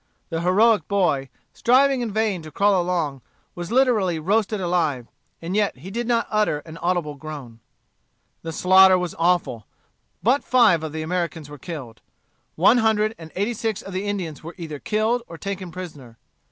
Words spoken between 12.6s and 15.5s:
hundred and eighty six of the Indians were either killed or